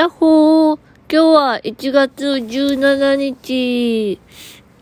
[0.00, 0.78] やっほー
[1.12, 4.18] 今日は1月17日、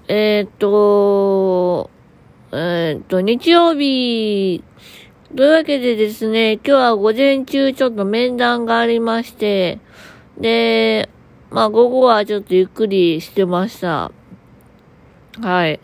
[0.06, 1.91] えー、っと、
[2.52, 4.62] えー、っと、日曜日。
[5.36, 9.80] というわけでですね、今日は午前中ちょっと面談がありまして、
[10.38, 11.10] で、
[11.50, 14.12] まあ午後はちょっとゆっくりしてました。
[15.40, 15.80] はい。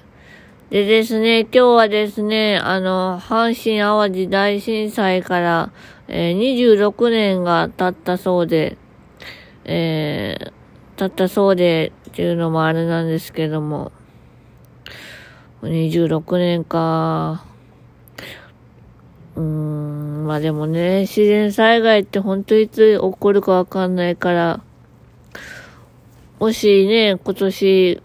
[0.70, 5.72] でですね、今日はですね、あの、阪神淡路大震災から、
[6.06, 8.78] えー、26年が経ったそうで、
[9.64, 10.52] えー、
[10.96, 13.92] 経ったそうでっていうのもあれなんですけども、
[15.62, 17.44] 26年か。
[19.36, 24.60] うーん、まあでもね、自然災害って本当いつ起こるかわかんないから、
[26.38, 28.02] もしね、今年、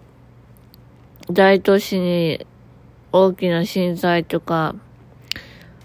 [1.31, 2.45] 大都市に
[3.11, 4.75] 大きな震災とか、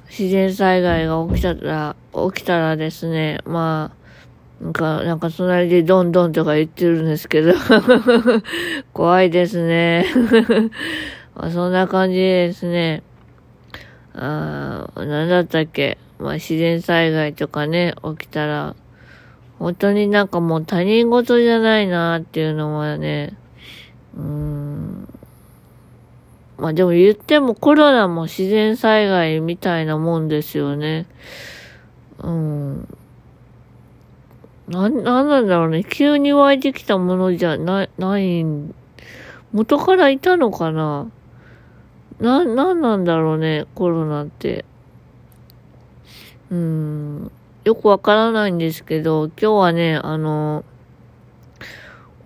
[0.08, 1.96] 自然災害が起きたら、
[2.32, 4.03] 起きたらですね、まあ、
[4.64, 7.52] なんか、なんか隣でドンドンとか言ってるんですけど
[8.94, 10.06] 怖いですね
[11.36, 13.02] まあ、そんな感じですね、
[14.14, 18.74] あなんだったっけ、まあ、自然災害とかね、起きたら、
[19.58, 23.36] 本当になんかもう他人事じゃないなっていうのはね、
[24.16, 25.08] うん。
[26.56, 31.06] まあでも言ってもコロナも自然災害みたいなもんですよね。
[32.22, 32.88] うん。
[34.68, 35.84] な、なんなんだろうね。
[35.84, 38.44] 急に湧いてきたものじゃない、ない、
[39.52, 41.10] 元からいたのかな
[42.18, 44.64] な、なんなんだろうね、コロナって。
[46.50, 47.30] うん。
[47.64, 50.64] よくわからないんですけど、今日はね、あの、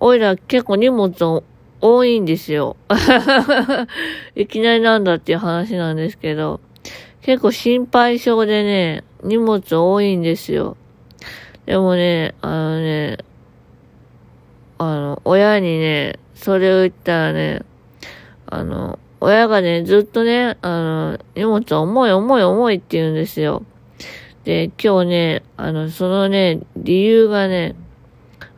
[0.01, 1.43] おいら結構荷物
[1.81, 2.77] 多いんですよ。
[4.37, 6.61] いきなりなんだっていう話なんですけど、
[7.23, 10.77] 結構心配性でね、荷物多いんですよ。
[11.69, 13.19] でもね、あのね、
[14.79, 17.61] あの、親にね、それを言ったらね、
[18.47, 23.65] あの、親がね、ずっとね、あの、荷物重い重い重いって言うんですよ。
[24.45, 27.75] で、今日ね、あの、そのね、理由がね、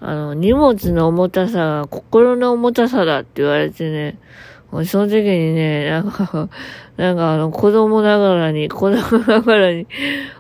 [0.01, 4.21] あの、荷物の重たさが心の重たさだって言われてね、
[4.87, 6.49] その時にね、なんか、
[6.97, 9.89] なんかあの、子供ながらに、子供ながらに、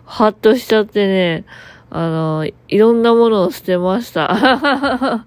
[0.04, 1.44] ハッとしちゃってね、
[1.90, 4.30] あの、いろんなものを捨てました。
[4.32, 5.26] あ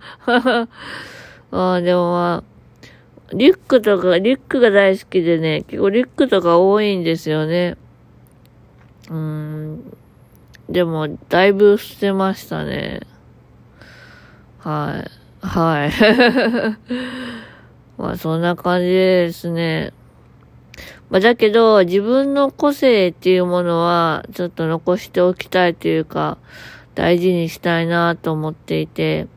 [1.52, 2.44] あ、でもまあ、
[3.34, 7.76] リュックとか、リュックが大好きでね、結構リュックとか多いんですよね。
[9.10, 9.94] うん。
[10.70, 13.02] でも、だいぶ捨てましたね。
[14.60, 15.12] はい。
[15.46, 15.92] はい。
[17.98, 19.92] まあ、そんな感じですね。
[21.10, 26.38] まあ、だけど、自分の個性っていうものは、ちょっと残しておきたいというか、
[26.96, 29.28] 大事にしたいなと思っていて、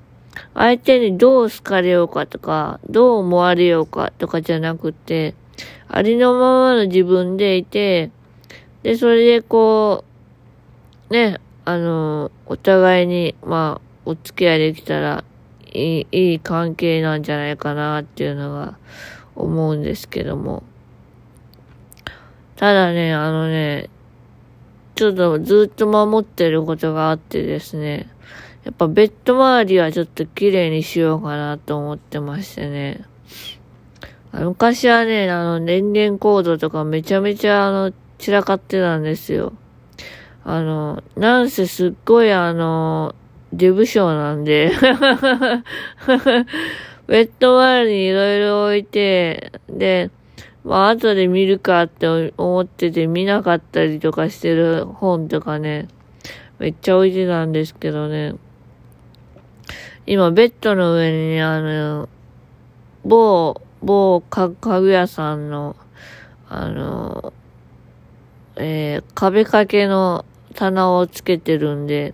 [0.55, 5.35] 相手にどう好かれようかとか、どう思われようかとかじゃなくて、
[5.89, 8.11] ありのままの自分でいて、
[8.83, 10.05] で、それでこ
[11.11, 15.25] う、ね、あの、お互いに、まあ、お付き合いできたら、
[15.73, 18.79] いい、いい関係なんじゃないかなっていうのが
[19.35, 20.63] 思うんですけども。
[22.57, 23.91] ただね、あのね、
[24.95, 28.09] ちょっとずっと守ってることがあってですね、
[28.65, 33.05] やっぱベッド周りはちょっと綺麗にしようかなと思ってましてね。
[34.33, 39.53] 昔はね、あの、電源コードとかめちゃめちゃあの、散らかってたんですよ。
[40.45, 43.15] あの、なんせすっごいあの、
[43.53, 44.73] デブ賞なんで
[47.07, 50.11] ベッド周りにいろいろ置いて、で、
[50.67, 55.87] まあ後で見るかって思ってて見なかったりとかしてる本とかね、
[56.59, 58.35] めっちゃ置いてたんですけどね。
[60.07, 62.09] 今、ベッドの上に、あの、
[63.05, 64.49] 某、某家
[64.81, 65.77] 具屋さんの、
[66.49, 67.33] あの、
[68.57, 72.13] えー、壁掛けの棚をつけてるんで、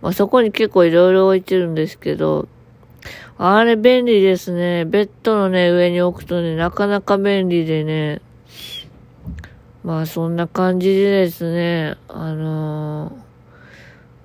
[0.00, 2.46] まあ、そこに結構いろいろ置いてるんですけど、
[3.38, 4.84] あれ便利ですね。
[4.84, 8.20] ベッドのね、上に置くとね、なかなか便利でね。
[9.82, 13.12] まあそんな感じでですね、あの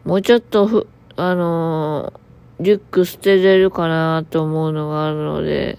[0.06, 2.26] ー、もうちょっとふ、あのー
[2.58, 5.78] リュック捨てれるかなと思うのがあるので、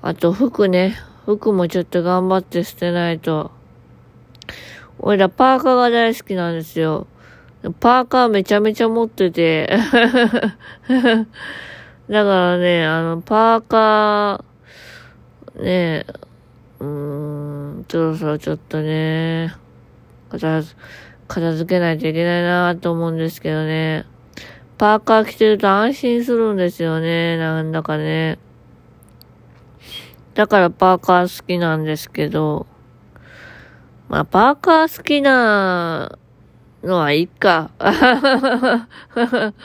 [0.00, 0.96] あと服ね、
[1.26, 3.50] 服もちょっと頑張って捨てないと。
[4.98, 7.06] 俺らパーカーが大好きなんですよ。
[7.80, 9.78] パーカーめちゃめちゃ持ってて。
[12.08, 16.06] だからね、あの、パーカー、ね、
[16.78, 16.86] うー
[17.80, 19.52] ん、そろそろちょっとね、
[20.30, 20.62] 片
[21.52, 24.06] 付けないといけないなと思うんですけどね。
[24.78, 27.38] パーカー着てると安心するんですよね。
[27.38, 28.38] なんだかね。
[30.34, 32.66] だからパーカー好きなんですけど、
[34.08, 36.18] まあ、パーカー好きな
[36.84, 37.70] のはいいか。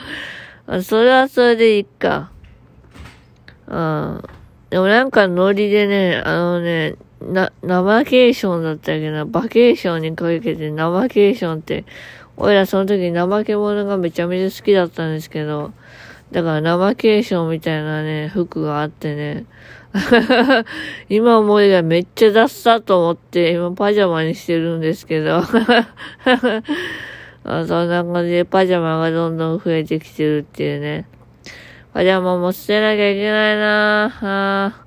[0.82, 2.31] それはそれでいいか。
[3.72, 4.22] うん。
[4.70, 11.84] でもなんかノリでね、あのね、な、ナバケーションだったけな、バケーションにかけてナバケーションって、
[12.36, 15.72] 俺らその時怠け者がめちゃめちゃ好きだったんですけど、
[16.32, 19.44] だからナバケーションみたいなね、服があってね、
[21.08, 25.60] 今思いがめっちゃダッサと思って、今パジャマにしてるんですけど、 そん
[27.88, 31.06] な感じでパジャマがどんどん増えてきてるっていうね。
[31.92, 34.78] パジャマも捨てなきゃいけないな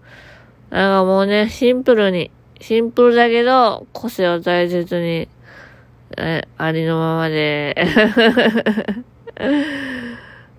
[0.71, 0.73] ぁ。
[0.75, 5.29] なんかもうね、シンプルに、シンプルだけど、個性を大切に、
[6.17, 7.75] え、ありのままで。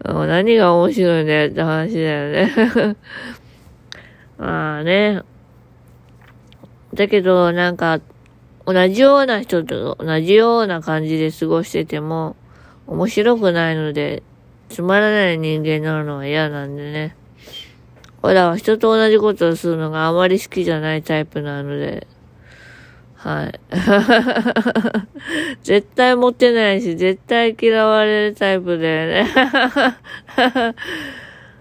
[0.05, 2.97] もう何が面白いんだよって話だよね。
[4.39, 5.23] まあね。
[6.95, 8.01] だけど、なんか、
[8.67, 12.37] 同じような人と同じような感じで過ごしてても、
[12.87, 14.23] 面白くないので、
[14.69, 17.17] つまらない人間になるのは嫌なんでね。
[18.23, 22.07] 俺らは人と同じことをするのがあまり好きじゃないタイプなので、
[23.17, 23.61] はい。
[25.63, 29.31] 絶対モテないし、絶対嫌われるタイプだよね。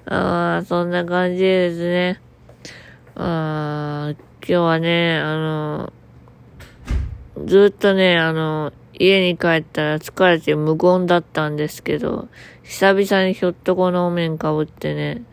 [0.08, 2.22] ああ、そんな感じですね。
[3.16, 5.94] ああ、今日はね、あの、
[7.46, 12.28] ずっとね、あの、家に帰ったら疲れて無言だったんですけど、
[12.64, 15.24] 久々にひょっとこのお面かぶってね、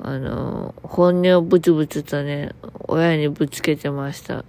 [0.00, 2.52] あの、本音をブツブツとね、
[2.86, 4.44] 親にぶつけてました。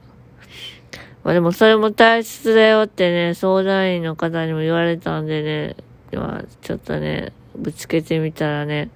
[1.24, 5.76] まあでもそれも大切だよってね、相談員の方にも言われたんでね、
[6.14, 8.90] まあちょっとね、ぶつけてみたらね、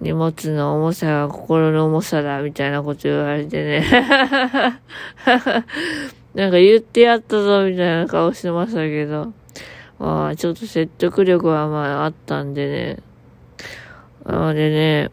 [0.00, 4.80] 荷物の重さが心の重さだ、みたいなこと言われてね。
[6.34, 9.32] なんか言ってやったぞ、みたいな顔してましたけど。
[9.98, 12.98] まあ、ちょっと説得力はまああったんでね。
[14.24, 15.10] なのでね、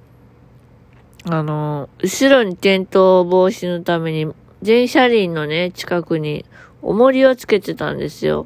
[1.27, 4.31] あの、後ろに転倒防止のために、
[4.61, 6.45] 全車輪のね、近くに
[6.81, 8.45] 重りをつけてたんですよ。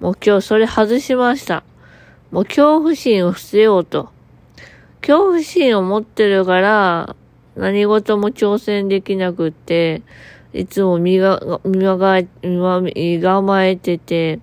[0.00, 1.64] もう今日それ外しました。
[2.30, 4.10] もう恐怖心を伏せようと。
[5.00, 7.16] 恐怖心を持ってるから、
[7.56, 10.02] 何事も挑戦できなくって、
[10.54, 14.38] いつも身が、身が、身構えてて、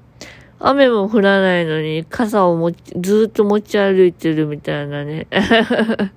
[0.60, 5.26] 雨も降らないのに傘をもずっと持ち歩いてるみたいなね。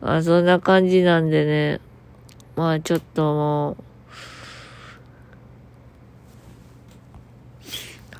[0.00, 1.80] あそんな感じなんでね。
[2.56, 3.76] まあちょっともう、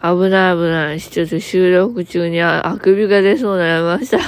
[0.02, 1.00] 危ない危ない。
[1.00, 4.18] ちょっと収録中にああくびが出そうになりました。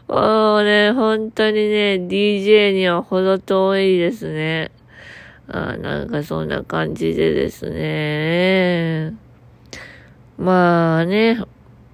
[0.11, 4.69] もうね、本当にね、DJ にはほど遠いですね。
[5.47, 9.15] あなんかそんな感じでですね。
[10.37, 11.41] まあね、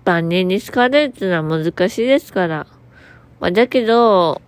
[0.03, 2.65] 万人に好かれるっていうのは難しいですから。
[3.39, 4.41] まあだけど、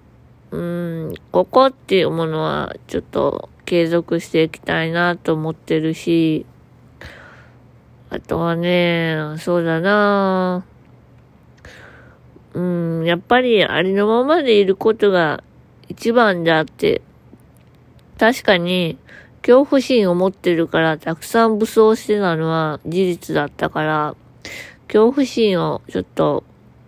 [0.50, 6.48] うん、ここっていうものはちょっと継続していきたいなと思ってるし、
[8.10, 10.66] あとはね、そうだな
[13.06, 15.44] やっぱりありのままでいることが
[15.88, 17.02] 一番であって、
[18.18, 18.98] 確かに
[19.42, 24.16] 恐怖心を持ってるからたくさん武装してたのは事実だったから、
[24.88, 26.44] 恐怖心をちょっと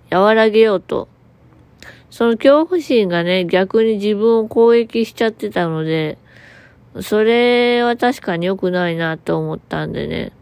[0.09, 1.07] 和らげようと。
[2.09, 6.17] その恐怖心がね、逆に自分を攻撃しちゃってたので、
[6.99, 10.33] それは確かに良くないなと思ったんでね。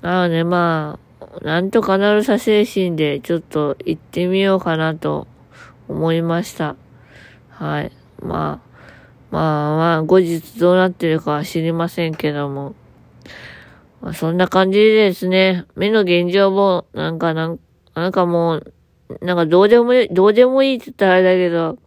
[0.00, 1.03] ああね、まあ、
[1.42, 5.26] なんとかなるさ精神でちょっと行ってみようかなと
[5.88, 6.76] 思いました。
[7.48, 7.92] はい。
[8.20, 8.74] まあ、
[9.30, 12.74] まあまあ、後日どうなってるかは知りませんけども。
[14.00, 17.58] まあ、そんな感じでですね、目の現状も、なんかなん、
[17.94, 18.74] なんかもう、
[19.20, 21.78] なんかどうでもいい、どうでもいいって言ったらあれだけど、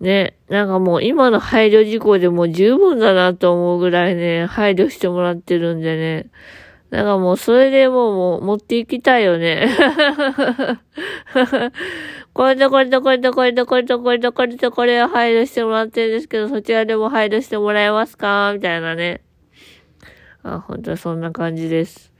[0.00, 6.30] ね、なんかもう今の配慮事項でも十分だなと思うぐらいね、配慮してもらってるんでね。
[6.92, 9.66] なんかもうそれでもうもう持っていきたいよね。
[12.34, 18.52] これとこれとこれとこれとこれとこれとこれとこれを配慮してもらってるんですけど、そちらでも配慮してもらえますか？
[18.54, 19.22] みたいなね。
[20.42, 22.12] あ、本当はそんな感じです。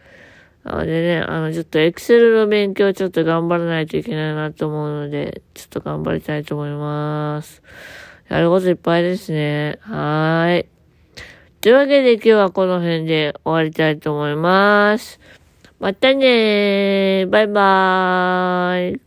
[0.64, 7.62] なのでね、あの、ちょっとエクセルの勉強ちょっと頑張らないといけないなと思うので、ちょっと頑張りたいと思います。
[8.30, 9.78] やることいっぱいですね。
[9.82, 10.71] はーい。
[11.62, 15.20] というわけで今日はこの辺で終わりたいと思います。
[15.78, 17.26] またねー。
[17.28, 19.00] バイバーイ。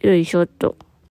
[0.00, 0.74] よいしょっと。